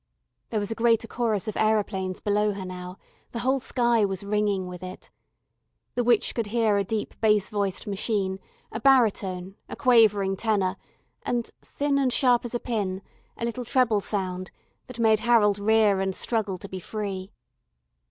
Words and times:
There 0.49 0.59
was 0.59 0.71
a 0.71 0.73
greater 0.73 1.07
chorus 1.07 1.47
of 1.47 1.55
aeroplanes 1.55 2.21
below 2.21 2.53
her 2.53 2.65
now; 2.65 2.97
the 3.29 3.41
whole 3.41 3.59
sky 3.59 4.03
was 4.03 4.23
ringing 4.23 4.65
with 4.65 4.81
it. 4.81 5.11
The 5.93 6.03
witch 6.03 6.33
could 6.33 6.47
hear 6.47 6.79
a 6.79 6.83
deep 6.83 7.13
bass 7.21 7.51
voiced 7.51 7.85
machine, 7.85 8.39
a 8.71 8.79
baritone, 8.79 9.57
a 9.69 9.75
quavering 9.75 10.37
tenor, 10.37 10.75
and 11.21 11.51
thin 11.61 11.99
and 11.99 12.11
sharp 12.11 12.45
as 12.45 12.55
a 12.55 12.59
pin 12.59 13.03
a 13.37 13.45
little 13.45 13.63
treble 13.63 14.01
sound 14.01 14.49
that 14.87 14.97
made 14.97 15.19
Harold 15.19 15.59
rear 15.59 15.99
and 16.01 16.15
struggle 16.15 16.57
to 16.57 16.67
be 16.67 16.79
free. 16.79 17.31